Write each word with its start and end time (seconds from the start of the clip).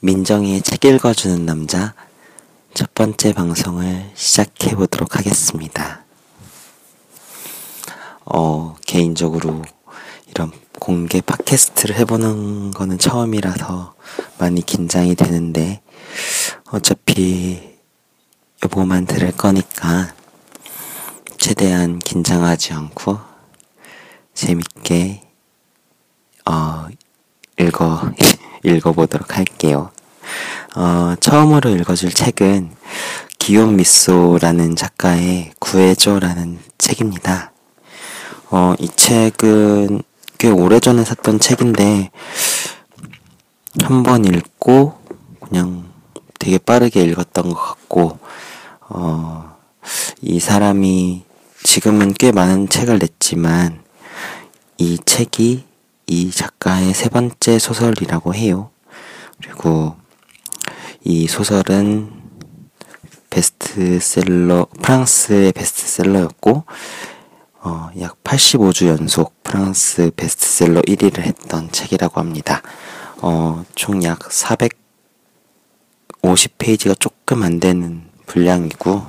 민정이의 0.00 0.60
책 0.60 0.84
읽어주는 0.84 1.46
남자 1.46 1.94
첫 2.74 2.92
번째 2.94 3.32
방송을 3.32 4.10
시작해 4.14 4.76
보도록 4.76 5.16
하겠습니다. 5.16 6.04
어, 8.26 8.76
개인적으로 8.86 9.62
이런 10.26 10.52
공개 10.78 11.22
팟캐스트를 11.22 11.96
해보는 11.96 12.72
거는 12.72 12.98
처음이라서 12.98 13.94
많이 14.38 14.60
긴장이 14.60 15.14
되는데 15.14 15.80
어차피 16.70 17.78
여보만 18.62 19.06
들을 19.06 19.32
거니까 19.32 20.14
최대한 21.38 21.98
긴장하지 22.00 22.74
않고 22.74 23.18
재밌게 24.34 25.22
어, 26.44 26.86
읽어 27.58 28.12
읽어보도록 28.70 29.36
할게요. 29.36 29.90
어, 30.74 31.14
처음으로 31.20 31.70
읽어줄 31.70 32.12
책은 32.12 32.72
기욤 33.38 33.72
미소라는 33.72 34.76
작가의 34.76 35.52
구해줘라는 35.58 36.58
책입니다. 36.78 37.52
어, 38.50 38.74
이 38.78 38.88
책은 38.94 40.02
꽤 40.38 40.50
오래전에 40.50 41.04
샀던 41.04 41.40
책인데 41.40 42.10
한 43.82 44.02
번 44.02 44.24
읽고 44.24 44.98
그냥 45.40 45.84
되게 46.38 46.58
빠르게 46.58 47.02
읽었던 47.04 47.48
것 47.50 47.54
같고 47.54 48.18
어, 48.88 49.56
이 50.22 50.40
사람이 50.40 51.24
지금은 51.62 52.14
꽤 52.14 52.32
많은 52.32 52.68
책을 52.68 52.98
냈지만 52.98 53.82
이 54.78 54.98
책이 55.04 55.64
이 56.08 56.30
작가의 56.30 56.94
세 56.94 57.08
번째 57.08 57.58
소설이라고 57.58 58.34
해요. 58.34 58.70
그리고 59.42 59.96
이 61.02 61.26
소설은 61.26 62.12
베스트셀러, 63.30 64.68
프랑스의 64.82 65.52
베스트셀러였고, 65.52 66.64
어, 67.60 67.90
약 68.00 68.22
85주 68.22 68.86
연속 68.86 69.42
프랑스 69.42 70.12
베스트셀러 70.16 70.82
1위를 70.82 71.18
했던 71.20 71.70
책이라고 71.72 72.20
합니다. 72.20 72.62
어, 73.20 73.64
총 73.74 74.04
약 74.04 74.20
450페이지가 76.22 76.98
조금 77.00 77.42
안 77.42 77.58
되는 77.58 78.08
분량이고, 78.26 79.02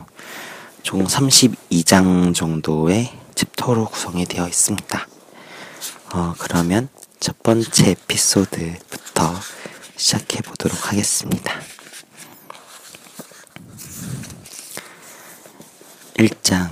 총 0.82 1.06
32장 1.06 2.34
정도의 2.34 3.12
챕터로 3.36 3.86
구성이 3.86 4.26
되어 4.26 4.48
있습니다. 4.48 5.08
어, 6.14 6.34
그러면 6.38 6.88
첫 7.20 7.44
번째 7.44 7.92
에피소드부터 7.92 9.34
시작해 9.98 10.42
보도록 10.42 10.92
하겠습니다. 10.92 11.54
1장 16.16 16.72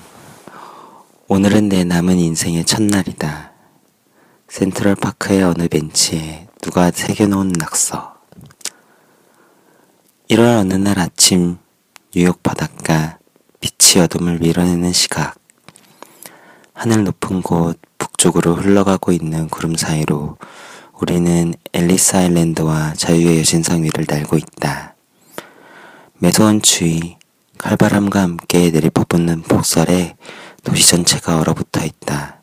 오늘은 1.28 1.70
내 1.70 1.84
남은 1.84 2.18
인생의 2.18 2.66
첫날이다. 2.66 3.52
센트럴파크의 4.48 5.44
어느 5.44 5.68
벤치에 5.68 6.48
누가 6.62 6.90
새겨놓은 6.92 7.54
낙서. 7.60 8.16
1월 10.30 10.60
어느 10.60 10.76
날 10.76 10.98
아침 10.98 11.58
뉴욕 12.16 12.42
바닷가 12.42 13.20
빛이 13.60 14.02
어둠을 14.02 14.40
밀어내는 14.40 14.94
시각. 14.94 15.36
하늘 16.74 17.04
높은 17.04 17.42
곳 17.42 17.80
북쪽으로 18.26 18.56
흘러가고 18.56 19.12
있는 19.12 19.48
구름 19.50 19.76
사이로 19.76 20.38
우리는 20.94 21.54
앨리스 21.74 22.16
아일랜드와 22.16 22.94
자유의 22.94 23.40
여신상 23.40 23.84
위를 23.84 24.06
날고 24.08 24.38
있다. 24.38 24.96
매서운 26.18 26.62
추위, 26.62 27.18
칼바람과 27.58 28.22
함께 28.22 28.72
내리퍼붓는 28.72 29.44
폭설에 29.44 30.16
도시 30.64 30.90
전체가 30.90 31.40
얼어붙어 31.40 31.86
있다. 31.86 32.42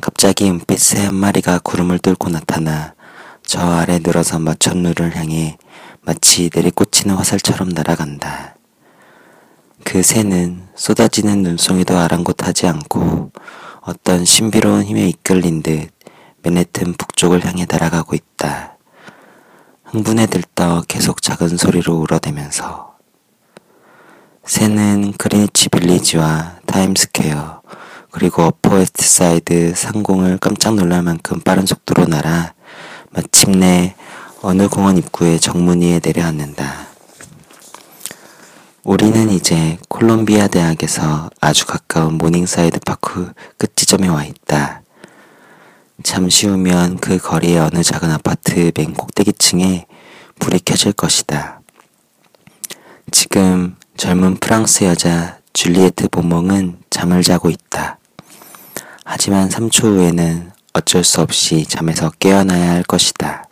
갑자기 0.00 0.50
은빛 0.50 0.78
새 0.78 1.04
한 1.06 1.14
마리가 1.14 1.60
구름을 1.60 1.98
뚫고 2.00 2.28
나타나 2.28 2.94
저 3.42 3.60
아래 3.60 3.98
늘어선 3.98 4.38
마천루를 4.38 5.16
향해 5.16 5.56
마치 6.02 6.50
내리꽂히는 6.54 7.16
화살처럼 7.16 7.70
날아간다. 7.70 8.56
그 9.84 10.02
새는 10.02 10.68
쏟아지는 10.74 11.42
눈송이도 11.42 11.96
아랑곳하지 11.96 12.66
않고 12.66 13.30
어떤 13.86 14.24
신비로운 14.24 14.82
힘에 14.82 15.06
이끌린 15.06 15.62
듯 15.62 15.90
맨해튼 16.42 16.94
북쪽을 16.94 17.44
향해 17.44 17.66
날아가고 17.70 18.16
있다. 18.16 18.78
흥분에 19.84 20.26
들떠 20.26 20.82
계속 20.88 21.22
작은 21.22 21.56
소리로 21.56 21.94
울어대면서 21.94 22.96
새는 24.44 25.12
그리니치 25.12 25.68
빌리지와 25.68 26.56
타임스퀘어 26.66 27.62
그리고 28.10 28.42
어퍼웨스트 28.42 29.04
사이드 29.04 29.74
상공을 29.76 30.38
깜짝 30.38 30.74
놀랄 30.74 31.02
만큼 31.02 31.40
빠른 31.40 31.64
속도로 31.64 32.06
날아 32.06 32.54
마침내 33.10 33.94
어느 34.42 34.68
공원 34.68 34.98
입구의 34.98 35.38
정문위에 35.38 36.00
내려앉는다. 36.02 36.95
우리는 38.86 39.30
이제 39.30 39.78
콜롬비아 39.88 40.46
대학에서 40.46 41.28
아주 41.40 41.66
가까운 41.66 42.18
모닝사이드 42.18 42.78
파크 42.86 43.32
끝지점에 43.58 44.06
와 44.06 44.22
있다. 44.22 44.82
잠시 46.04 46.46
후면 46.46 46.98
그 46.98 47.18
거리의 47.18 47.58
어느 47.58 47.82
작은 47.82 48.08
아파트 48.12 48.70
맨 48.76 48.94
꼭대기층에 48.94 49.86
불이 50.38 50.60
켜질 50.60 50.92
것이다. 50.92 51.62
지금 53.10 53.74
젊은 53.96 54.36
프랑스 54.36 54.84
여자 54.84 55.40
줄리에트 55.52 56.08
보몽은 56.08 56.78
잠을 56.88 57.24
자고 57.24 57.50
있다. 57.50 57.98
하지만 59.04 59.48
3초 59.48 59.96
후에는 59.96 60.52
어쩔 60.74 61.02
수 61.02 61.20
없이 61.22 61.66
잠에서 61.66 62.10
깨어나야 62.20 62.70
할 62.70 62.84
것이다. 62.84 63.48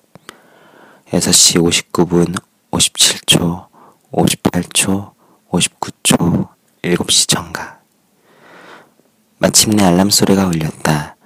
6시 1.10 1.90
59분, 1.90 2.40
57초, 2.70 3.66
58초, 4.12 5.13
59초, 5.54 6.48
7시 6.82 7.28
정가. 7.28 7.78
마침내 9.38 9.84
알람 9.84 10.10
소리가 10.10 10.46
울렸다. 10.46 11.16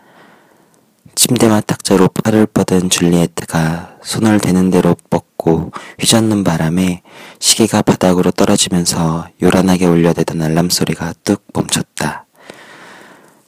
침대와 1.15 1.63
탁자로 1.63 2.09
팔을 2.09 2.47
뻗은 2.47 2.91
줄리에트가 2.91 3.97
손을 4.03 4.39
대는 4.39 4.71
대로 4.71 4.97
뻗고 5.11 5.73
휘젓는 5.99 6.45
바람에 6.45 7.03
시계가 7.41 7.83
바닥으로 7.83 8.31
떨어지면서 8.31 9.29
요란하게 9.43 9.87
울려대던 9.87 10.43
알람 10.43 10.71
소리가 10.71 11.15
뚝 11.25 11.45
멈췄다. 11.53 12.27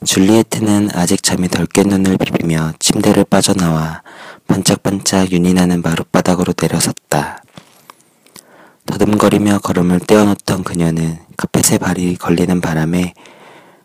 줄리에트는 0.03 0.89
아직 0.95 1.21
잠이 1.21 1.47
덜 1.47 1.67
깬 1.67 1.89
눈을 1.89 2.17
비비며 2.17 2.73
침대를 2.79 3.23
빠져나와 3.25 4.01
반짝반짝 4.47 5.31
윤이 5.31 5.53
나는 5.53 5.81
마룻바닥으로 5.81 6.53
내려섰다. 6.59 7.40
더듬거리며 8.85 9.59
걸음을 9.59 9.99
떼어놓던 9.99 10.63
그녀는 10.63 11.19
카펫에 11.37 11.77
발이 11.77 12.17
걸리는 12.17 12.61
바람에 12.61 13.13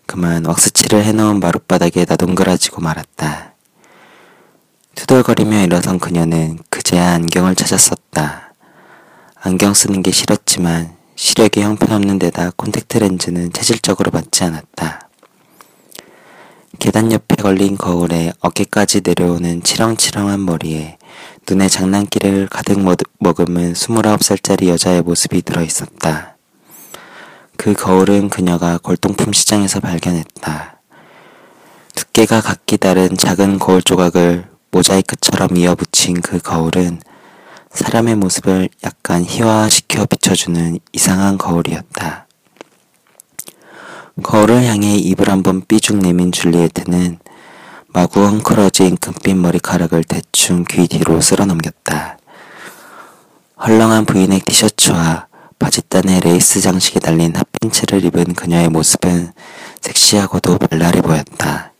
그만 0.05 0.45
왁스칠을 0.45 1.03
해놓은 1.03 1.39
마룻바닥에 1.39 2.05
나동그라지고 2.07 2.81
말았다. 2.81 3.53
투덜거리며 4.95 5.63
일어선 5.63 5.99
그녀는 5.99 6.57
그제야 6.69 7.13
안경을 7.13 7.55
찾았었다. 7.55 8.53
안경 9.35 9.73
쓰는 9.73 10.01
게 10.01 10.11
싫었지만 10.11 10.95
시력이 11.15 11.61
형편없는 11.61 12.19
데다 12.19 12.51
콘택트 12.55 12.97
렌즈는 12.97 13.53
체질적으로 13.53 14.11
맞지 14.11 14.43
않았다. 14.43 15.09
계단 16.79 17.11
옆에 17.11 17.35
걸린 17.35 17.77
거울에 17.77 18.31
어깨까지 18.39 19.01
내려오는 19.03 19.63
치렁치렁한 19.63 20.45
머리에 20.45 20.97
눈에 21.49 21.69
장난기를 21.69 22.49
가득 22.49 22.77
머금은 23.19 23.71
29살짜리 23.71 24.67
여자의 24.67 25.01
모습이 25.01 25.43
들어 25.43 25.61
있었다. 25.61 26.35
그 27.55 27.73
거울은 27.73 28.27
그녀가 28.27 28.77
골동품 28.77 29.31
시장에서 29.31 29.79
발견했다. 29.79 30.81
두께가 31.95 32.41
각기 32.41 32.77
다른 32.77 33.15
작은 33.15 33.59
거울 33.59 33.81
조각을 33.81 34.49
모자이크처럼 34.71 35.55
이어붙인 35.55 36.19
그 36.21 36.37
거울은 36.39 36.99
사람의 37.71 38.15
모습을 38.15 38.67
약간 38.83 39.23
희화시켜 39.23 40.05
비춰주는 40.05 40.79
이상한 40.91 41.37
거울이었다. 41.37 42.27
거울을 44.21 44.65
향해 44.65 44.97
입을 44.97 45.29
한번 45.29 45.63
삐죽 45.65 45.97
내민 45.97 46.33
줄리에트는 46.33 47.19
마구 47.97 48.23
헝클어진 48.27 48.97
금빛 48.97 49.35
머리카락을 49.37 50.03
대충 50.03 50.65
귀 50.69 50.87
뒤로 50.87 51.19
쓸어 51.19 51.45
넘겼다. 51.45 52.19
헐렁한 53.59 54.05
브이넥 54.05 54.45
티셔츠와 54.45 55.25
바짓단에 55.57 56.19
레이스 56.19 56.61
장식이 56.61 56.99
달린 56.99 57.33
핫팬츠를 57.35 58.05
입은 58.05 58.35
그녀의 58.35 58.69
모습은 58.69 59.31
섹시하고도 59.81 60.59
발랄해 60.59 61.01
보였다. 61.01 61.73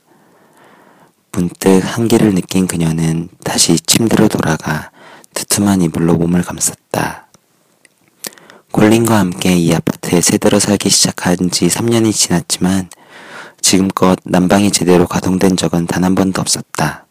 문득 1.34 1.82
한기를 1.86 2.34
느낀 2.34 2.66
그녀는 2.66 3.30
다시 3.44 3.80
침대로 3.80 4.28
돌아가 4.28 4.90
두툼한 5.36 5.84
이불로 5.84 6.16
몸을 6.16 6.42
감쌌다. 6.42 7.28
콜린과 8.72 9.20
함께 9.20 9.56
이 9.56 9.72
아파트에 9.72 10.22
새들어 10.22 10.60
살기 10.60 10.90
시작한 10.90 11.52
지 11.52 11.68
3년이 11.68 12.12
지났지만 12.12 12.90
지금껏 13.68 14.18
난방이 14.24 14.72
제대로 14.72 15.06
가동된 15.06 15.58
적은 15.58 15.88
단 15.88 16.06
한 16.06 16.16
번도 16.16 16.40
없었다. 16.40 17.06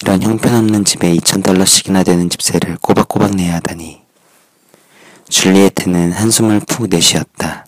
이런 0.00 0.22
형편없는 0.22 0.86
집에 0.86 1.14
2,000달러씩이나 1.16 2.02
되는 2.02 2.30
집세를 2.30 2.78
꼬박꼬박 2.80 3.32
내야 3.36 3.56
하다니. 3.56 4.00
줄리에트는 5.28 6.12
한숨을 6.12 6.60
푹 6.60 6.86
내쉬었다. 6.86 7.66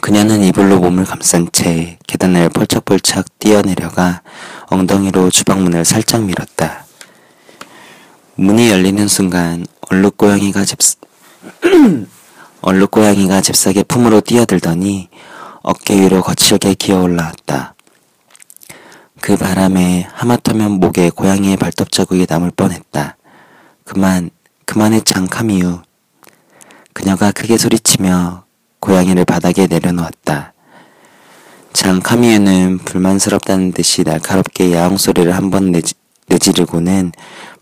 그녀는 0.00 0.42
이불로 0.42 0.80
몸을 0.80 1.04
감싼 1.04 1.48
채 1.52 1.98
계단을 2.08 2.48
펄쩍펄쩍 2.48 3.38
뛰어내려가 3.38 4.22
엉덩이로 4.66 5.30
주방문을 5.30 5.84
살짝 5.84 6.24
밀었다. 6.24 6.84
문이 8.34 8.70
열리는 8.70 9.06
순간 9.06 9.64
얼룩고양이가 9.88 10.64
집 10.64 10.80
얼룩고양이가 12.62 13.40
잽싸게 13.40 13.84
품으로 13.84 14.20
뛰어들더니 14.20 15.10
어깨 15.68 16.00
위로 16.00 16.22
거칠게 16.22 16.74
기어 16.74 17.00
올라왔다. 17.02 17.74
그 19.20 19.36
바람에 19.36 20.06
하마터면 20.12 20.70
목에 20.78 21.10
고양이의 21.10 21.56
발톱 21.56 21.90
자국이 21.90 22.24
남을 22.28 22.52
뻔했다. 22.52 23.16
그만, 23.82 24.30
그만해 24.64 25.00
장카미유. 25.00 25.82
그녀가 26.92 27.32
크게 27.32 27.58
소리치며 27.58 28.44
고양이를 28.78 29.24
바닥에 29.24 29.66
내려놓았다. 29.66 30.52
장카미유는 31.72 32.78
불만스럽다는 32.84 33.72
듯이 33.72 34.04
날카롭게 34.04 34.72
야옹 34.72 34.96
소리를 34.98 35.34
한 35.34 35.50
번 35.50 35.72
내지, 35.72 35.94
내지르고는 36.28 37.10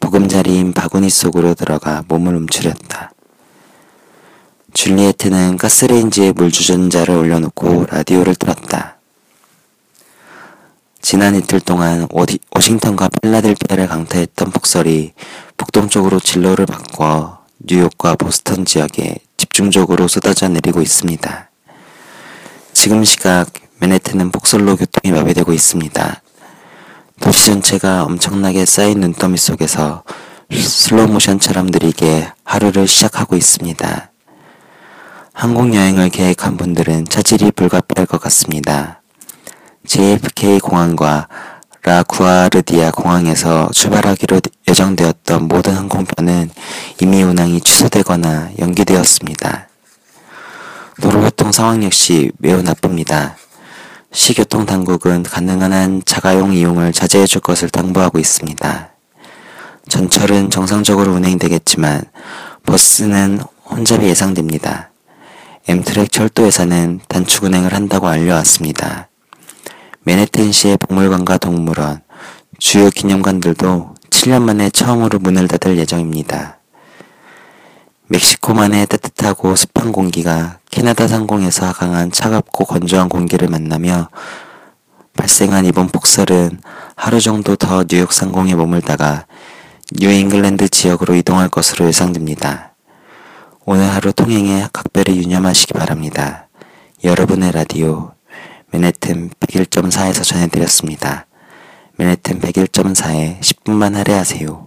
보금자리인 0.00 0.74
바구니 0.74 1.08
속으로 1.08 1.54
들어가 1.54 2.04
몸을 2.08 2.34
움츠렸다. 2.36 3.13
줄리에트는 4.74 5.56
가스레인지에 5.56 6.32
물 6.32 6.50
주전자를 6.50 7.14
올려놓고 7.14 7.86
라디오를 7.90 8.34
틀었다. 8.34 8.98
지난 11.00 11.36
이틀 11.36 11.60
동안 11.60 12.06
오디, 12.10 12.38
워싱턴과 12.50 13.08
필라델피아를 13.08 13.86
강타했던 13.86 14.50
폭설이 14.50 15.12
북동쪽으로 15.56 16.18
진로를 16.18 16.66
바꿔 16.66 17.38
뉴욕과 17.58 18.16
보스턴 18.16 18.64
지역에 18.64 19.16
집중적으로 19.36 20.08
쏟아져 20.08 20.48
내리고 20.48 20.82
있습니다. 20.82 21.50
지금 22.72 23.04
시각 23.04 23.50
맨해튼은 23.78 24.32
폭설로 24.32 24.76
교통이 24.76 25.14
마비되고 25.14 25.52
있습니다. 25.52 26.22
도시 27.20 27.46
전체가 27.46 28.04
엄청나게 28.04 28.66
쌓인 28.66 29.00
눈더미 29.00 29.38
속에서 29.38 30.02
슬로모션처럼 30.50 31.66
느리게 31.66 32.28
하루를 32.44 32.88
시작하고 32.88 33.36
있습니다. 33.36 34.10
한국 35.36 35.74
여행을 35.74 36.10
계획한 36.10 36.56
분들은 36.56 37.06
차질이 37.08 37.50
불가피할 37.50 38.06
것 38.06 38.20
같습니다. 38.20 39.02
JFK 39.84 40.60
공항과 40.60 41.26
라구아르디아 41.82 42.92
공항에서 42.92 43.68
출발하기로 43.72 44.40
예정되었던 44.68 45.48
모든 45.48 45.74
항공편은 45.74 46.50
이미 47.02 47.24
운항이 47.24 47.60
취소되거나 47.62 48.52
연기되었습니다. 48.60 49.68
도로교통 51.02 51.50
상황 51.50 51.82
역시 51.82 52.30
매우 52.38 52.62
나쁩니다. 52.62 53.36
시교통 54.12 54.66
당국은 54.66 55.24
가능한 55.24 55.72
한 55.72 56.02
자가용 56.06 56.54
이용을 56.54 56.92
자제해 56.92 57.26
줄 57.26 57.40
것을 57.40 57.70
당부하고 57.70 58.20
있습니다. 58.20 58.90
전철은 59.88 60.50
정상적으로 60.50 61.12
운행되겠지만 61.14 62.04
버스는 62.64 63.40
혼잡이 63.68 64.06
예상됩니다. 64.06 64.93
엠트랙 65.66 66.12
철도회사는 66.12 67.00
단축 67.08 67.44
운행을 67.44 67.72
한다고 67.72 68.06
알려왔습니다. 68.06 69.08
맨해튼시의 70.02 70.76
박물관과 70.76 71.38
동물원, 71.38 72.02
주요 72.58 72.90
기념관들도 72.90 73.94
7년 74.10 74.42
만에 74.42 74.68
처음으로 74.68 75.20
문을 75.20 75.48
닫을 75.48 75.78
예정입니다. 75.78 76.58
멕시코만의 78.08 78.86
따뜻하고 78.88 79.56
습한 79.56 79.92
공기가 79.92 80.58
캐나다 80.70 81.08
상공에서 81.08 81.72
강한 81.72 82.12
차갑고 82.12 82.66
건조한 82.66 83.08
공기를 83.08 83.48
만나며 83.48 84.10
발생한 85.16 85.64
이번 85.64 85.88
폭설은 85.88 86.60
하루 86.94 87.22
정도 87.22 87.56
더 87.56 87.84
뉴욕 87.84 88.12
상공에 88.12 88.54
머물다가 88.54 89.24
뉴잉글랜드 89.92 90.68
지역으로 90.68 91.14
이동할 91.14 91.48
것으로 91.48 91.86
예상됩니다. 91.86 92.73
오늘 93.66 93.90
하루 93.90 94.12
통행에 94.12 94.68
각별히 94.74 95.16
유념하시기 95.16 95.72
바랍니다. 95.72 96.48
여러분의 97.02 97.50
라디오 97.50 98.12
맨해튼 98.70 99.30
101.4에서 99.40 100.22
전해드렸습니다. 100.22 101.26
맨해튼 101.96 102.40
101.4에 102.40 103.40
10분만 103.40 103.94
할애하세요. 103.94 104.66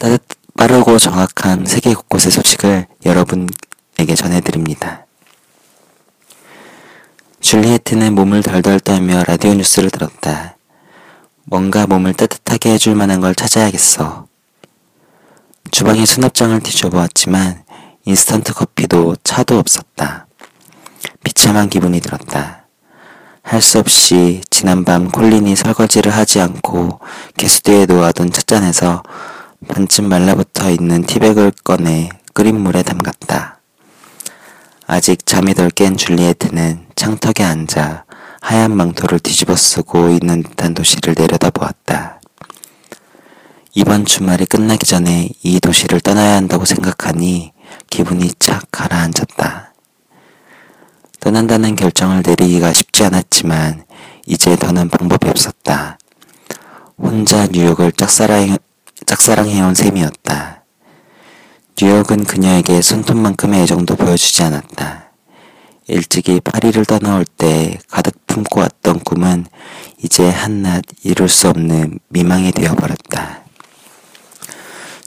따뜻, 0.00 0.20
빠르고 0.56 0.98
정확한 0.98 1.64
세계 1.64 1.94
곳곳의 1.94 2.32
소식을 2.32 2.88
여러분에게 3.04 4.16
전해드립니다. 4.16 5.06
줄리에트는 7.38 8.16
몸을 8.16 8.42
덜덜 8.42 8.80
떨며 8.80 9.22
라디오 9.28 9.54
뉴스를 9.54 9.90
들었다. 9.90 10.56
뭔가 11.44 11.86
몸을 11.86 12.14
따뜻하게 12.14 12.72
해줄 12.72 12.96
만한 12.96 13.20
걸 13.20 13.36
찾아야겠어. 13.36 14.26
주방의 15.70 16.04
수납장을 16.04 16.58
뒤져보았지만 16.60 17.62
인스턴트 18.04 18.54
커피도 18.54 19.16
차도 19.22 19.58
없었다. 19.58 20.26
비참한 21.22 21.68
기분이 21.68 22.00
들었다. 22.00 22.66
할 23.42 23.60
수 23.60 23.78
없이 23.78 24.40
지난밤 24.50 25.10
콜린이 25.10 25.56
설거지를 25.56 26.12
하지 26.12 26.40
않고 26.40 27.00
개수대에 27.36 27.86
놓아둔 27.86 28.30
찻잔에서 28.30 29.02
반쯤 29.68 30.08
말라붙어 30.08 30.70
있는 30.70 31.02
티백을 31.02 31.52
꺼내 31.64 32.08
끓인 32.34 32.60
물에 32.60 32.82
담갔다. 32.82 33.60
아직 34.86 35.26
잠이 35.26 35.54
덜 35.54 35.70
깬 35.70 35.96
줄리에트는 35.96 36.86
창턱에 36.96 37.44
앉아 37.44 38.04
하얀 38.40 38.76
망토를 38.76 39.20
뒤집어 39.20 39.54
쓰고 39.54 40.10
있는 40.10 40.42
듯한 40.42 40.74
도시를 40.74 41.14
내려다보았다. 41.16 42.20
이번 43.74 44.04
주말이 44.04 44.44
끝나기 44.46 44.86
전에 44.86 45.30
이 45.42 45.60
도시를 45.60 46.00
떠나야 46.00 46.36
한다고 46.36 46.64
생각하니 46.64 47.51
기분이 47.90 48.32
착 48.38 48.64
가라앉았다. 48.70 49.72
떠난다는 51.20 51.76
결정을 51.76 52.22
내리기가 52.26 52.72
쉽지 52.72 53.04
않았지만 53.04 53.84
이제 54.26 54.56
더는 54.56 54.88
방법이 54.88 55.28
없었다. 55.28 55.98
혼자 56.98 57.46
뉴욕을 57.46 57.92
짝사랑, 57.92 58.56
짝사랑해온 59.06 59.74
셈이었다. 59.74 60.64
뉴욕은 61.80 62.24
그녀에게 62.24 62.82
손톱만큼의 62.82 63.62
애정도 63.62 63.96
보여주지 63.96 64.42
않았다. 64.42 65.10
일찍이 65.88 66.40
파리를 66.40 66.84
떠나올 66.84 67.24
때 67.24 67.78
가득 67.88 68.26
품고 68.26 68.60
왔던 68.60 69.00
꿈은 69.00 69.46
이제 70.02 70.28
한낱 70.28 70.84
이룰 71.04 71.28
수 71.28 71.48
없는 71.48 71.98
미망이 72.08 72.52
되어버렸다. 72.52 73.41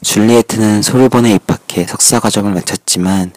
줄리에트는 0.05 0.83
소르본에 0.83 1.33
입학해 1.33 1.87
석사 1.87 2.19
과정을 2.19 2.53
마쳤지만 2.53 3.31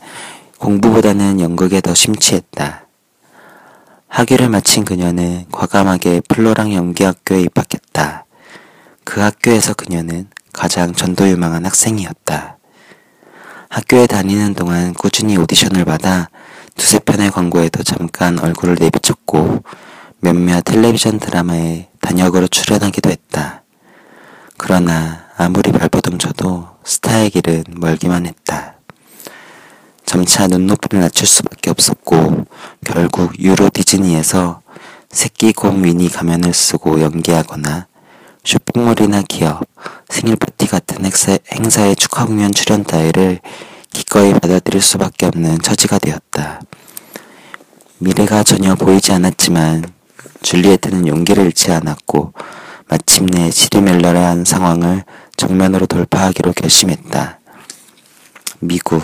공부보다는 0.58 1.40
연극에 1.40 1.80
더 1.80 1.94
심취했다. 1.94 2.86
학위를 4.08 4.50
마친 4.50 4.84
그녀는 4.84 5.46
과감하게 5.50 6.20
플로랑 6.28 6.74
연기학교에 6.74 7.40
입학했다. 7.40 8.26
그 9.02 9.20
학교에서 9.20 9.72
그녀는 9.72 10.28
가장 10.52 10.92
전도유망한 10.92 11.64
학생이었다. 11.64 12.58
학교에 13.70 14.06
다니는 14.06 14.54
동안 14.54 14.92
꾸준히 14.92 15.38
오디션을 15.38 15.86
받아 15.86 16.28
두세 16.76 16.98
편의 16.98 17.30
광고에도 17.30 17.82
잠깐 17.82 18.38
얼굴을 18.38 18.76
내비쳤고 18.78 19.62
몇몇 20.20 20.60
텔레비전 20.64 21.18
드라마에 21.18 21.88
단역으로 22.02 22.46
출연하기도 22.46 23.08
했다. 23.08 23.62
그러나 24.58 25.24
아무리 25.36 25.70
발버둥 25.70 26.18
쳐도 26.18 26.68
스타의 26.84 27.30
길은 27.30 27.64
멀기만 27.76 28.26
했다. 28.26 28.74
점차 30.04 30.48
눈높이를 30.48 31.00
낮출 31.00 31.28
수밖에 31.28 31.70
없었고 31.70 32.44
결국 32.84 33.38
유로 33.38 33.70
디즈니에서 33.70 34.60
새끼 35.10 35.52
곰 35.52 35.84
위니 35.84 36.10
가면을 36.10 36.52
쓰고 36.52 37.00
연기하거나 37.00 37.86
쇼핑몰이나 38.44 39.22
기업, 39.28 39.62
생일 40.08 40.36
파티 40.36 40.66
같은 40.66 41.04
행사, 41.04 41.38
행사의 41.52 41.94
축하 41.94 42.26
공연 42.26 42.52
출연 42.52 42.82
따위를 42.82 43.40
기꺼이 43.92 44.32
받아들일 44.32 44.82
수밖에 44.82 45.26
없는 45.26 45.60
처지가 45.60 45.98
되었다. 46.00 46.60
미래가 47.98 48.42
전혀 48.42 48.74
보이지 48.74 49.12
않았지만 49.12 49.84
줄리에트는 50.42 51.06
용기를 51.06 51.46
잃지 51.46 51.70
않았고 51.70 52.32
마침내 52.88 53.50
지리멜러한 53.50 54.44
상황을 54.44 55.04
정면으로 55.36 55.86
돌파하기로 55.86 56.52
결심했다. 56.54 57.38
결국 58.60 59.02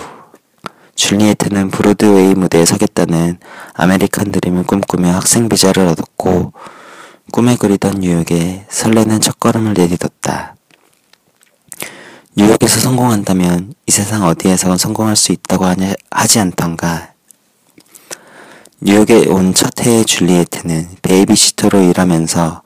줄리에트는 0.94 1.70
브로드웨이 1.70 2.34
무대에 2.34 2.64
서겠다는 2.64 3.38
아메리칸 3.74 4.32
드림을 4.32 4.64
꿈꾸며 4.64 5.10
학생 5.10 5.48
비자를 5.48 5.86
얻었고 5.88 6.52
꿈에 7.32 7.56
그리던 7.56 8.00
뉴욕에 8.00 8.64
설레는 8.68 9.20
첫걸음을 9.20 9.74
내딛었다. 9.74 10.54
뉴욕에서 12.36 12.80
성공한다면 12.80 13.74
이 13.86 13.92
세상 13.92 14.24
어디에서 14.24 14.76
성공할 14.76 15.14
수 15.16 15.32
있다고 15.32 15.66
하지 16.10 16.40
않던가. 16.40 17.10
뉴욕에 18.80 19.26
온 19.28 19.54
첫 19.54 19.80
해의 19.80 20.04
줄리에트는 20.04 20.96
베이비시터로 21.02 21.80
일하면서 21.82 22.62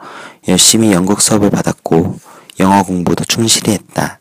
열심히 0.49 0.93
영국 0.93 1.21
수업을 1.21 1.51
받았고 1.51 2.19
영어 2.61 2.83
공부도 2.83 3.25
충실히 3.25 3.75
했다. 3.75 4.19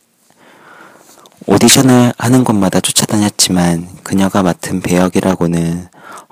오디션을 1.45 2.13
하는 2.17 2.43
곳마다 2.43 2.81
쫓아다녔지만 2.81 3.87
그녀가 4.03 4.43
맡은 4.43 4.81
배역이라고는 4.81 5.87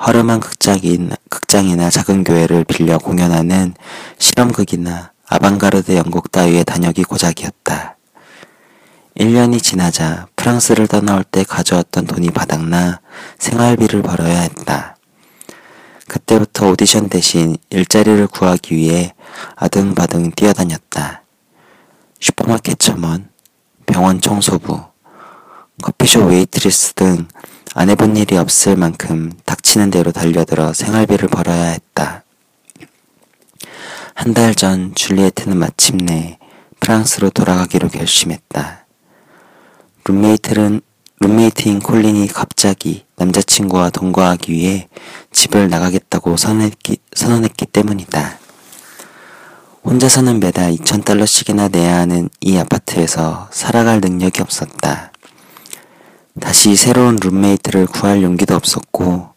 허름한 0.06 0.42
극장인, 0.42 1.12
극장이나 1.30 1.90
작은 1.90 2.26
교회를 2.26 2.66
빌려 2.66 2.98
공연하는 2.98 3.74
실험극이나 4.20 5.14
아방가르드 5.28 5.96
연극 5.96 6.30
따위의 6.32 6.66
단역이 6.66 7.06
고작이었다. 7.06 7.96
1년이 9.18 9.64
지나자 9.64 10.28
프랑스를 10.36 10.88
떠나올 10.88 11.24
때 11.24 11.46
가져왔던 11.46 12.06
돈이 12.06 12.32
바닥나 12.32 13.00
생활비를 13.40 14.02
벌어야 14.02 14.42
했다. 14.42 14.95
그때부터 16.08 16.70
오디션 16.70 17.10
대신 17.10 17.58
일자리를 17.70 18.28
구하기 18.28 18.76
위해 18.76 19.14
아등바등 19.56 20.32
뛰어다녔다. 20.32 21.24
슈퍼마켓 22.20 22.80
점원, 22.80 23.30
병원 23.86 24.22
청소부, 24.22 24.82
커피숍 25.82 26.28
웨이트리스 26.28 26.94
등 26.94 27.28
안 27.78 27.90
해본 27.90 28.16
일이 28.16 28.38
없을 28.38 28.78
만큼 28.78 29.34
닥치는 29.46 29.92
대로 29.92 30.14
달려들어 30.14 30.72
생활비를 30.72 31.28
벌어야 31.28 31.72
했다. 31.72 32.24
한 34.14 34.34
달 34.34 34.56
전 34.56 34.96
줄리에트는 34.96 35.58
마침내 35.58 36.40
프랑스로 36.80 37.30
돌아가기로 37.32 37.90
결심했다. 37.90 38.86
룸메이트는 40.06 40.80
룸메이트인 41.22 41.80
콜린이 41.80 42.28
갑자기 42.28 43.06
남자친구와 43.16 43.90
동거하기 43.90 44.52
위해 44.52 44.90
집을 45.32 45.70
나가겠다고 45.70 46.36
선언했기, 46.36 46.98
선언했기 47.14 47.68
때문이다. 47.68 48.40
혼자서는 49.86 50.40
매달 50.40 50.74
2,000달러씩이나 50.74 51.72
내야 51.72 52.00
하는 52.00 52.30
이 52.42 52.58
아파트에서 52.58 53.48
살아갈 53.52 54.02
능력이 54.02 54.42
없었다. 54.42 55.12
다시 56.42 56.76
새로운 56.76 57.16
룸메이트를 57.16 57.88
구할 57.88 58.22
용기도 58.22 58.56
없었고 58.56 59.30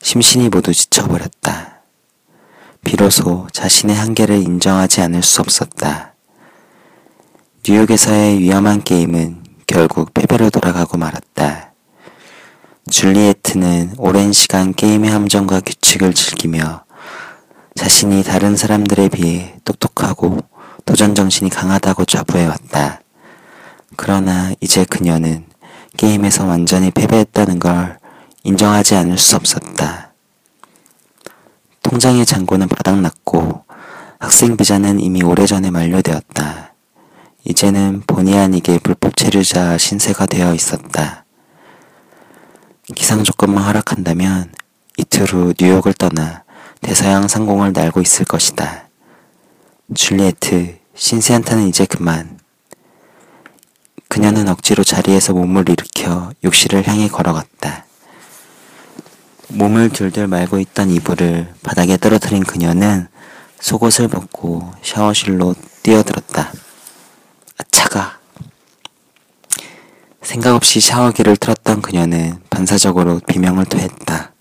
심신이 0.00 0.50
모두 0.50 0.72
지쳐버렸다. 0.72 1.80
비로소 2.84 3.48
자신의 3.50 3.96
한계를 3.96 4.36
인정하지 4.36 5.00
않을 5.00 5.22
수 5.22 5.40
없었다. 5.40 6.14
뉴욕에서의 7.66 8.38
위험한 8.40 8.84
게임은 8.84 9.43
결국 9.66 10.12
패배로 10.14 10.50
돌아가고 10.50 10.98
말았다. 10.98 11.72
줄리에트는 12.90 13.94
오랜 13.98 14.32
시간 14.32 14.74
게임의 14.74 15.10
함정과 15.10 15.60
규칙을 15.60 16.14
즐기며 16.14 16.84
자신이 17.74 18.22
다른 18.22 18.56
사람들에 18.56 19.08
비해 19.08 19.56
똑똑하고 19.64 20.40
도전 20.84 21.14
정신이 21.14 21.50
강하다고 21.50 22.04
자부해왔다. 22.04 23.00
그러나 23.96 24.52
이제 24.60 24.84
그녀는 24.84 25.46
게임에서 25.96 26.44
완전히 26.46 26.90
패배했다는 26.90 27.58
걸 27.58 27.98
인정하지 28.42 28.96
않을 28.96 29.16
수 29.18 29.36
없었다. 29.36 30.12
통장의 31.82 32.26
잔고는 32.26 32.68
바닥났고 32.68 33.64
학생 34.18 34.56
비자는 34.56 35.00
이미 35.00 35.22
오래전에 35.22 35.70
만료되었다. 35.70 36.73
이제는 37.46 38.02
본의 38.06 38.38
아니게 38.38 38.78
불법 38.78 39.16
체류자 39.16 39.76
신세가 39.76 40.24
되어 40.26 40.54
있었다. 40.54 41.26
기상 42.94 43.22
조건만 43.22 43.64
허락한다면 43.64 44.50
이틀 44.96 45.26
후 45.30 45.52
뉴욕을 45.60 45.92
떠나 45.92 46.44
대서양 46.80 47.28
상공을 47.28 47.74
날고 47.74 48.00
있을 48.00 48.24
것이다. 48.24 48.88
줄리에트, 49.94 50.78
신세한테는 50.94 51.68
이제 51.68 51.84
그만. 51.84 52.38
그녀는 54.08 54.48
억지로 54.48 54.82
자리에서 54.82 55.34
몸을 55.34 55.68
일으켜 55.68 56.32
욕실을 56.44 56.88
향해 56.88 57.08
걸어갔다. 57.08 57.84
몸을 59.48 59.90
들들 59.90 60.28
말고 60.28 60.60
있던 60.60 60.88
이불을 60.90 61.52
바닥에 61.62 61.98
떨어뜨린 61.98 62.42
그녀는 62.42 63.06
속옷을 63.60 64.08
벗고 64.08 64.72
샤워실로 64.82 65.54
뛰어들었다. 65.82 66.63
아, 67.74 67.76
차가. 67.76 68.18
생각 70.22 70.54
없이 70.54 70.80
샤워기를 70.80 71.36
틀었던 71.36 71.82
그녀는 71.82 72.40
반사적으로 72.48 73.20
비명을 73.26 73.64
토했다. 73.64 74.32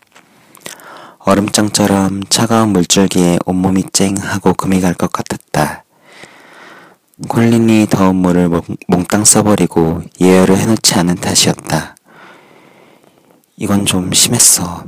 얼음장처럼 1.18 2.24
차가운 2.30 2.70
물줄기에 2.70 3.40
온몸이 3.46 3.86
쨍 3.92 4.18
하고 4.18 4.54
금이 4.54 4.82
갈 4.82 4.94
것 4.94 5.12
같았다. 5.12 5.84
콜린이 7.28 7.88
더운 7.90 8.18
물을 8.18 8.50
몽땅 8.88 9.25
써버리고 9.25 10.04
예열을 10.22 10.58
해놓지 10.58 10.94
않은 10.96 11.16
탓이었다. 11.16 11.96
이건 13.58 13.86
좀 13.88 14.13
심했어. 14.13 14.86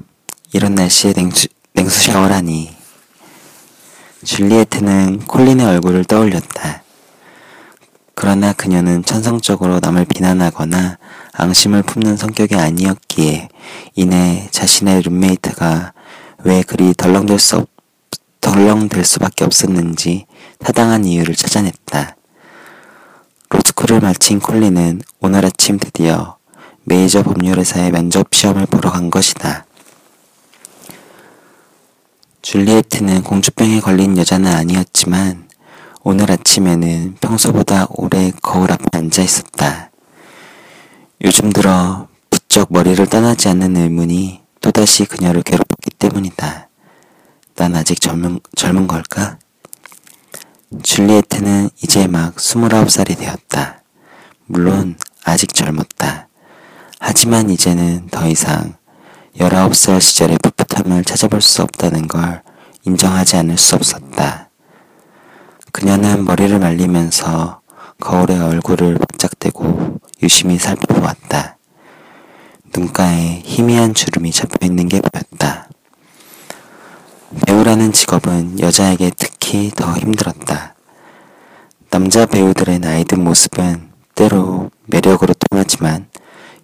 이런 0.54 0.76
날씨에 0.76 1.14
냉수, 1.14 1.48
냉수 1.74 2.12
샤워라니. 2.12 2.76
줄리에트는 4.24 5.20
콜린의 5.26 5.66
얼굴을 5.66 6.06
떠올렸다. 6.06 6.85
그러나 8.16 8.54
그녀는 8.54 9.04
천성적으로 9.04 9.80
남을 9.82 10.06
비난하거나 10.06 10.98
앙심을 11.34 11.84
품는 11.84 12.16
성격이 12.16 12.56
아니었기에 12.56 13.50
이내 13.96 14.48
자신의 14.52 15.02
룸메이트가 15.02 15.94
왜 16.46 16.64
그리 16.64 16.94
덜렁댈 16.94 17.38
수 17.40 17.58
없, 17.58 17.70
덜렁댈 18.40 19.04
수밖에 19.04 19.44
없었는지 19.44 20.28
타당한 20.60 21.04
이유를 21.04 21.36
찾아냈다. 21.36 22.16
로스쿨을 23.50 24.00
마친 24.00 24.40
콜린은 24.40 25.02
오늘 25.20 25.46
아침 25.46 25.78
드디어 25.78 26.38
메이저 26.84 27.22
법률회사의 27.22 27.92
면접 27.92 28.34
시험을 28.34 28.66
보러 28.68 28.92
간 28.92 29.10
것이다. 29.10 29.66
줄리에트는 32.42 33.24
공주병에 33.24 33.82
걸린 33.82 34.18
여자는 34.18 34.54
아니었지만 34.54 35.48
오늘 36.08 36.30
아침에는 36.30 37.18
평소보다 37.20 37.88
오래 37.90 38.32
거울 38.44 38.72
앞에 38.72 38.86
앉아 38.92 39.24
있었다. 39.24 39.90
요즘 41.24 41.52
들어 41.52 42.08
부쩍 42.30 42.68
머리를 42.70 43.04
떠나지 43.08 43.50
않는 43.50 43.76
의문이 43.76 44.44
또다시 44.62 45.06
그녀를 45.06 45.42
괴롭혔기 45.42 45.90
때문이다. 45.98 46.70
난 47.56 47.76
아직 47.76 48.00
젊은, 48.00 48.40
젊은 48.56 48.86
걸까? 48.86 49.40
줄리에트는 50.84 51.72
이제 51.82 52.06
막 52.06 52.36
29살이 52.36 53.18
되었다. 53.18 53.82
물론 54.46 55.00
아직 55.24 55.56
젊었다. 55.56 56.28
하지만 57.00 57.50
이제는 57.50 58.10
더 58.12 58.28
이상 58.28 58.76
19살 59.40 60.00
시절의 60.00 60.38
풋풋함을 60.38 61.04
찾아볼 61.04 61.42
수 61.42 61.64
없다는 61.64 62.08
걸 62.08 62.44
인정하지 62.84 63.38
않을 63.38 63.58
수 63.58 63.74
없었다. 63.74 64.45
그녀는 65.76 66.24
머리를 66.24 66.58
말리면서 66.58 67.60
거울에 68.00 68.40
얼굴을 68.40 68.98
바짝대고 68.98 70.00
유심히 70.24 70.58
살펴보았다. 70.58 71.58
눈가에 72.74 73.42
희미한 73.44 73.94
주름이 73.94 74.32
잡혀 74.32 74.66
있는 74.66 74.88
게 74.88 75.02
보였다. 75.02 75.68
배우라는 77.46 77.92
직업은 77.92 78.62
여자에게 78.62 79.12
특히 79.18 79.70
더 79.76 79.92
힘들었다. 79.98 80.76
남자 81.90 82.26
배우들의 82.26 82.80
나이든 82.80 83.22
모습은 83.22 83.90
때로 84.16 84.72
매력으로 84.86 85.34
통하지만 85.50 86.08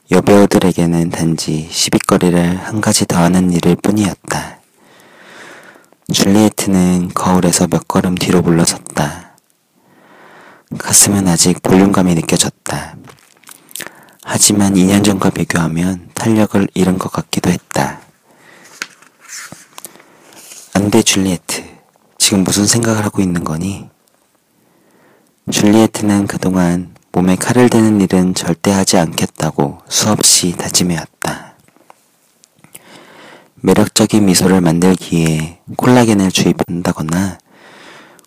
여배우들에게는 0.09 1.09
단지 1.09 1.67
시비거리를 1.69 2.59
한 2.59 2.79
가지 2.79 3.05
더하는 3.05 3.51
일일 3.51 3.75
뿐이었다. 3.75 4.40
줄리에트는 6.11 7.09
거울에서 7.13 7.67
몇 7.67 7.87
걸음 7.87 8.15
뒤로 8.15 8.41
물러섰다. 8.41 9.37
가슴은 10.77 11.27
아직 11.27 11.61
볼륨감이 11.63 12.15
느껴졌다. 12.15 12.97
하지만 14.23 14.73
2년 14.73 15.03
전과 15.03 15.29
비교하면 15.29 16.09
탄력을 16.13 16.67
잃은 16.73 16.97
것 16.97 17.11
같기도 17.11 17.49
했다. 17.49 17.99
안 20.73 20.89
돼, 20.91 21.01
줄리에트. 21.01 21.63
지금 22.17 22.43
무슨 22.43 22.65
생각을 22.65 23.05
하고 23.05 23.21
있는 23.21 23.43
거니? 23.43 23.89
줄리에트는 25.49 26.27
그동안 26.27 26.93
몸에 27.11 27.35
칼을 27.35 27.69
대는 27.69 27.99
일은 27.99 28.33
절대 28.35 28.71
하지 28.71 28.97
않겠다고 28.97 29.79
수없이 29.89 30.53
다짐해왔다. 30.57 31.50
매력적인 33.63 34.25
미소를 34.25 34.59
만들기 34.61 35.15
위해 35.17 35.59
콜라겐을 35.77 36.31
주입한다거나 36.31 37.37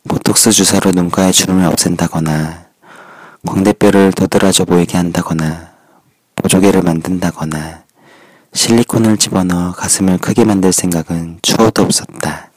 보톡스 0.08 0.52
주사로 0.52 0.92
눈가의 0.92 1.32
주름을 1.32 1.64
없앤다거나 1.66 2.66
광대뼈를 3.44 4.12
도드라져 4.12 4.64
보이게 4.64 4.96
한다거나 4.96 5.72
보조개를 6.36 6.82
만든다거나 6.82 7.82
실리콘을 8.52 9.16
집어넣어 9.16 9.72
가슴을 9.72 10.18
크게 10.18 10.44
만들 10.44 10.72
생각은 10.72 11.40
추호도 11.42 11.82
없었다. 11.82 12.50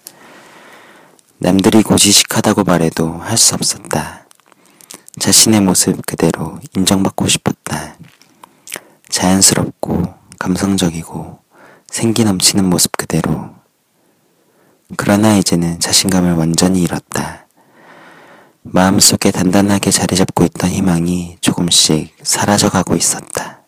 남들이 1.40 1.82
고지식하다고 1.82 2.64
말해도 2.64 3.14
할 3.18 3.38
수 3.38 3.56
없었다. 3.56 4.28
자신의 5.20 5.62
모습 5.62 6.06
그대로 6.06 6.60
인정받고 6.76 7.28
싶었다. 7.28 7.96
자연스럽고 9.10 10.14
감성적이고 10.38 11.40
생기 11.92 12.24
넘치는 12.24 12.66
모습 12.66 12.96
그대로. 12.98 13.50
그러나 14.96 15.36
이제는 15.36 15.80
자신감을 15.80 16.34
완전히 16.34 16.82
잃었다. 16.84 17.48
마음속에 18.64 19.32
단단하게 19.32 19.92
자리 19.92 20.16
잡고 20.16 20.44
있던 20.46 20.70
희망이 20.70 21.38
조금씩 21.42 22.16
사라져가고 22.22 22.96
있었다. 22.96 23.62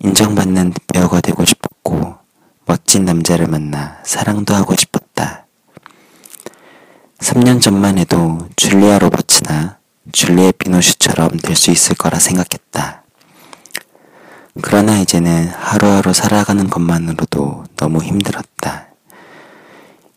인정받는 0.00 0.74
배우가 0.92 1.20
되고 1.20 1.44
싶었고, 1.44 2.16
멋진 2.66 3.04
남자를 3.04 3.46
만나 3.46 3.98
사랑도 4.04 4.54
하고 4.54 4.74
싶었다. 4.76 5.46
3년 7.18 7.60
전만 7.60 7.98
해도 7.98 8.48
줄리아 8.56 8.98
로버츠나 8.98 9.78
줄리엣 10.12 10.58
비노슈처럼 10.58 11.38
될 11.38 11.54
수 11.54 11.70
있을 11.70 11.94
거라 11.96 12.18
생각했다. 12.18 13.04
그러나 14.62 14.98
이제는 14.98 15.48
하루하루 15.48 16.12
살아가는 16.12 16.68
것만으로도 16.68 17.64
너무 17.76 18.02
힘들었다. 18.02 18.88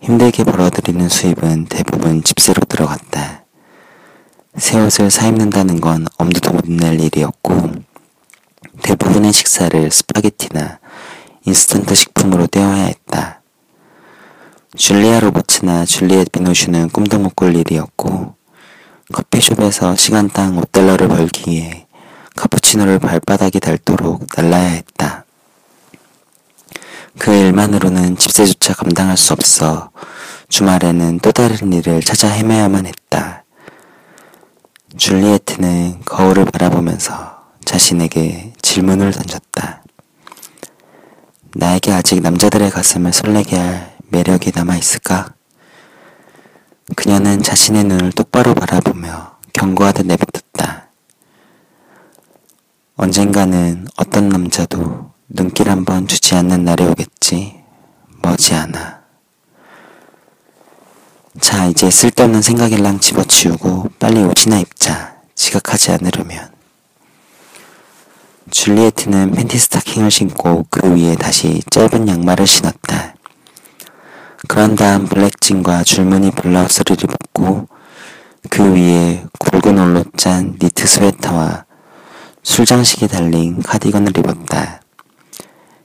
힘들게 0.01 0.43
벌어들이는 0.43 1.07
수입은 1.07 1.67
대부분 1.67 2.23
집세로 2.23 2.61
들어갔다. 2.67 3.43
새 4.57 4.79
옷을 4.79 5.09
사 5.11 5.27
입는다는 5.27 5.79
건 5.79 6.07
엄두도 6.17 6.51
못 6.51 6.65
낼 6.67 6.99
일이었고, 6.99 7.71
대부분의 8.81 9.31
식사를 9.33 9.91
스파게티나 9.91 10.79
인스턴트 11.45 11.93
식품으로 11.93 12.47
때워야 12.47 12.85
했다. 12.85 13.41
줄리아 14.75 15.19
로버츠나 15.19 15.85
줄리엣 15.85 16.31
비노슈는 16.31 16.89
꿈도 16.89 17.19
못 17.19 17.35
꿀 17.35 17.55
일이었고, 17.55 18.35
커피숍에서 19.13 19.95
시간당 19.95 20.59
5달러를 20.59 21.07
벌기 21.07 21.51
위해 21.51 21.87
카푸치노를 22.35 22.99
발바닥이 22.99 23.59
닳도록 23.59 24.27
날라야 24.35 24.69
했다. 24.69 25.25
그 27.17 27.31
일만으로는 27.31 28.17
집세조차 28.17 28.73
감당할 28.73 29.17
수 29.17 29.33
없어 29.33 29.91
주말에는 30.49 31.19
또 31.19 31.31
다른 31.31 31.71
일을 31.73 32.01
찾아 32.01 32.27
헤매야만 32.27 32.85
했다. 32.85 33.43
줄리에트는 34.97 36.01
거울을 36.05 36.45
바라보면서 36.45 37.43
자신에게 37.65 38.53
질문을 38.61 39.11
던졌다. 39.11 39.83
나에게 41.55 41.91
아직 41.91 42.21
남자들의 42.21 42.69
가슴을 42.69 43.13
설레게 43.13 43.57
할 43.57 43.95
매력이 44.09 44.51
남아 44.53 44.75
있을까? 44.75 45.33
그녀는 46.95 47.41
자신의 47.41 47.85
눈을 47.85 48.11
똑바로 48.11 48.53
바라보며 48.53 49.37
경고하듯 49.53 50.05
내뱉었다. 50.05 50.82
언젠가는 52.95 53.87
어떤 53.97 54.29
남자도 54.29 55.11
눈길 55.27 55.69
한번 55.69 56.07
주지 56.07 56.35
않는 56.35 56.63
날이 56.63 56.83
오겠지. 56.85 57.63
머지않아. 58.21 59.01
자, 61.41 61.65
이제 61.65 61.89
쓸데없는 61.89 62.43
생각일랑 62.43 62.99
집어치우고 62.99 63.89
빨리 63.97 64.21
옷이나 64.21 64.59
입자. 64.59 65.15
지각하지 65.33 65.93
않으려면. 65.93 66.51
줄리에트는 68.51 69.31
팬티 69.31 69.57
스타킹을 69.57 70.11
신고 70.11 70.63
그 70.69 70.95
위에 70.95 71.15
다시 71.15 71.63
짧은 71.71 72.07
양말을 72.07 72.45
신었다. 72.45 73.15
그런 74.47 74.75
다음 74.75 75.07
블랙진과 75.07 75.83
줄무늬 75.83 76.29
블라우스를 76.31 76.97
입었고 77.01 77.67
그 78.51 78.75
위에 78.75 79.25
굵은 79.39 79.79
올로 79.79 80.03
짠 80.15 80.57
니트 80.61 80.85
스웨터와 80.85 81.65
술장식이 82.43 83.07
달린 83.07 83.61
카디건을 83.63 84.17
입었다. 84.17 84.81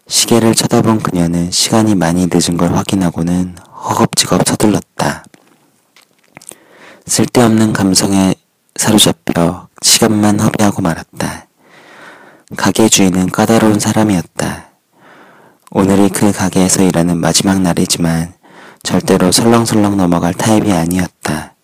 시계를 0.09 0.55
쳐다본 0.55 1.01
그녀는 1.01 1.51
시간이 1.51 1.95
많이 1.95 2.27
늦은 2.31 2.57
걸 2.57 2.75
확인하고는 2.75 3.57
허겁지겁 3.59 4.43
서둘렀다. 4.47 5.25
쓸데없는 7.07 7.73
감성에 7.73 8.35
사로잡혀 8.75 9.69
시간만 9.83 10.41
허비하고 10.41 10.83
말았다. 10.83 11.47
가게 12.57 12.89
주인은 12.89 13.31
까다로운 13.31 13.79
사람이었다. 13.79 14.69
오늘이 15.71 16.09
그 16.09 16.33
가게에서 16.33 16.83
일하는 16.83 17.19
마지막 17.19 17.61
날이지만 17.61 18.35
절대로 18.83 19.31
설렁설렁 19.31 19.97
넘어갈 19.97 20.35
타입이 20.35 20.73
아니었다. 20.73 21.55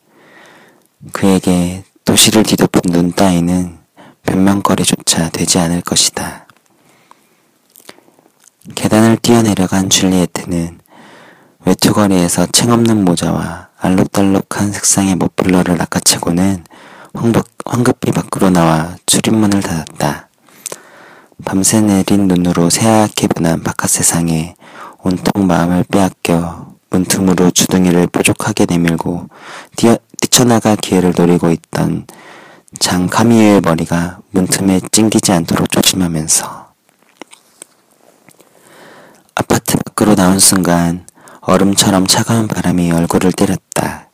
그에게 1.13 1.85
도시를 2.05 2.43
뒤덮은 2.43 2.93
눈 2.93 3.13
따위는 3.13 3.84
변명거리조차 4.25 5.31
되지 5.31 5.59
않을 5.59 5.81
것이다. 5.83 6.47
계단을 8.75 9.19
뛰어내려간 9.19 9.91
줄리에트는 9.91 10.79
외투거리에서 11.67 12.47
챙없는 12.47 13.05
모자와 13.05 13.69
알록달록한 13.79 14.73
색상의 14.73 15.17
머플러를 15.17 15.77
낚아채고는 15.77 16.65
황급히 17.65 18.13
밖으로 18.13 18.51
나와 18.51 18.97
출입문을 19.07 19.61
닫았다. 19.61 20.29
밤새 21.45 21.81
내린 21.81 22.29
눈으로 22.29 22.71
새하얗게 22.71 23.29
변한 23.29 23.63
바깥 23.63 23.91
세상에 23.91 24.55
온통 25.03 25.47
마음을 25.47 25.85
빼앗겨 25.85 26.75
문틈으로 26.91 27.51
주둥이를 27.51 28.07
뾰족하게 28.07 28.67
내밀고 28.67 29.29
뛰어, 29.77 29.99
뛰쳐나갈 30.21 30.77
기회를 30.77 31.13
노리고 31.17 31.51
있던 31.51 32.07
장 32.79 33.07
카미유의 33.07 33.61
머리가 33.61 34.19
문틈에 34.31 34.81
찡기지 34.91 35.33
않도록 35.33 35.71
조심하면서 35.71 36.73
아파트 39.35 39.77
밖으로 39.77 40.15
나온 40.15 40.39
순간 40.39 41.07
얼음처럼 41.41 42.07
차가운 42.07 42.49
바람이 42.49 42.91
얼굴을 42.91 43.33
때렸다. 43.33 44.09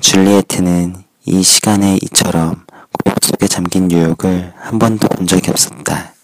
줄리에트는 0.00 1.04
이 1.26 1.42
시간에 1.42 1.98
이처럼 2.02 2.64
고역 3.04 3.18
속에 3.22 3.46
잠긴 3.46 3.88
뉴욕을 3.88 4.52
한 4.56 4.78
번도 4.78 5.08
본 5.08 5.26
적이 5.26 5.50
없었다. 5.50 6.14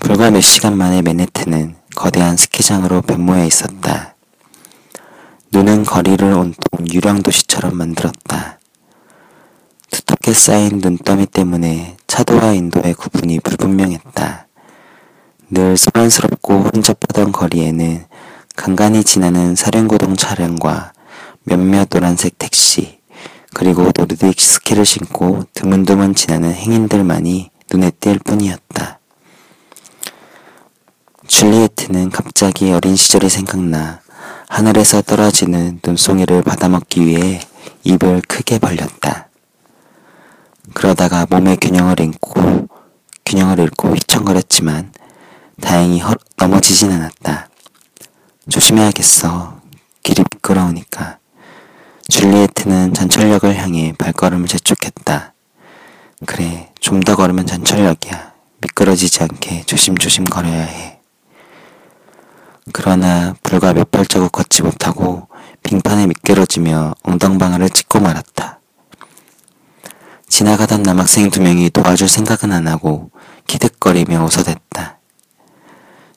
불과 0.00 0.30
몇 0.30 0.40
시간 0.40 0.76
만에 0.76 1.02
맨해튼은 1.02 1.76
거대한 1.94 2.36
스키장으로 2.36 3.02
변모해 3.02 3.46
있었다. 3.46 4.14
눈은 5.52 5.84
거리를 5.84 6.24
온통 6.32 6.86
유령 6.92 7.22
도시처럼 7.22 7.76
만들었다. 7.76 8.58
두텁게 9.96 10.34
쌓인 10.34 10.80
눈더미 10.82 11.24
때문에 11.24 11.96
차도와 12.06 12.52
인도의 12.52 12.92
구분이 12.92 13.40
불분명했다. 13.40 14.46
늘 15.48 15.78
소란스럽고 15.78 16.64
혼잡하던 16.64 17.32
거리에는 17.32 18.04
간간히 18.56 19.02
지나는 19.02 19.54
사륜고동 19.54 20.16
차량과 20.16 20.92
몇몇 21.44 21.88
노란색 21.88 22.36
택시, 22.36 22.98
그리고 23.54 23.84
노르딕 23.84 24.38
스키를 24.38 24.84
신고 24.84 25.44
드문드문 25.54 26.14
지나는 26.14 26.52
행인들만이 26.52 27.50
눈에 27.72 27.90
띌 27.90 28.22
뿐이었다. 28.22 28.98
줄리에트는 31.26 32.10
갑자기 32.10 32.70
어린 32.70 32.96
시절이 32.96 33.30
생각나 33.30 34.00
하늘에서 34.48 35.00
떨어지는 35.00 35.80
눈송이를 35.82 36.42
받아먹기 36.42 37.06
위해 37.06 37.40
입을 37.84 38.20
크게 38.28 38.58
벌렸다. 38.58 39.25
그러다가 40.74 41.26
몸의 41.28 41.56
균형을 41.58 42.00
잃고 42.00 42.68
균형을 43.24 43.58
잃고 43.58 43.88
휘청거렸지만 43.94 44.92
다행히 45.60 46.00
허, 46.00 46.14
넘어지진 46.36 46.92
않았다. 46.92 47.48
조심해야겠어. 48.48 49.60
길이 50.02 50.22
미끄러우니까. 50.32 51.18
줄리에트는 52.08 52.94
전철역을 52.94 53.56
향해 53.56 53.92
발걸음을 53.98 54.46
재촉했다. 54.46 55.34
그래, 56.24 56.72
좀 56.80 57.00
더 57.00 57.16
걸으면 57.16 57.46
전철역이야. 57.46 58.32
미끄러지지 58.60 59.22
않게 59.22 59.64
조심조심 59.64 60.24
걸어야 60.24 60.62
해. 60.62 61.00
그러나 62.72 63.34
불과 63.42 63.72
몇 63.72 63.90
발자국 63.90 64.32
걷지 64.32 64.62
못하고 64.62 65.28
빙판에 65.62 66.06
미끄러지며 66.06 66.94
엉덩방아를 67.02 67.70
찍고 67.70 68.00
말았다. 68.00 68.60
지나가던 70.36 70.82
남학생 70.82 71.30
두 71.30 71.40
명이 71.40 71.70
도와줄 71.70 72.10
생각은 72.10 72.52
안 72.52 72.68
하고 72.68 73.10
키득거리며 73.46 74.22
웃어댔다. 74.22 74.98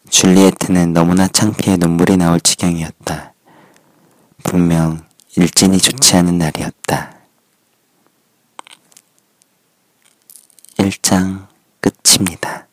줄리에트는 0.10 0.92
너무나 0.92 1.26
창피해 1.30 1.78
눈물이 1.78 2.18
나올 2.18 2.42
지경이었다. 2.42 3.34
분명 4.44 5.06
일진이 5.38 5.78
좋지 5.78 6.18
않은 6.18 6.38
날이었다. 6.38 7.14
1장 10.80 11.48
끝입니다. 11.80 12.68